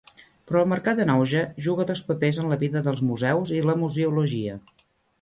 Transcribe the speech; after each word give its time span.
Però 0.51 0.61
el 0.65 0.71
mercat 0.71 1.01
en 1.03 1.11
auge 1.17 1.43
juga 1.67 1.87
dos 1.91 2.03
papers 2.09 2.41
en 2.47 2.51
la 2.55 2.59
vida 2.65 2.85
dels 2.91 3.07
museus 3.13 3.55
i 3.61 3.65
la 3.71 3.81
museologia. 3.87 4.61